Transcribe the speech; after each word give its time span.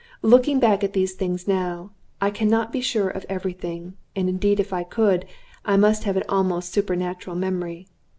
Looking 0.23 0.59
back 0.59 0.83
at 0.83 0.93
these 0.93 1.13
things 1.13 1.47
now, 1.47 1.91
I 2.19 2.31
can 2.31 2.49
not 2.49 2.71
be 2.71 2.81
sure 2.81 3.07
of 3.07 3.23
every 3.29 3.53
thing; 3.53 3.97
and 4.15 4.27
indeed 4.27 4.59
if 4.59 4.73
I 4.73 4.83
could, 4.83 5.25
I 5.63 5.77
must 5.77 6.05
have 6.05 6.17
an 6.17 6.23
almost 6.27 6.71
supernatural 6.73 7.35
memory. 7.35 7.87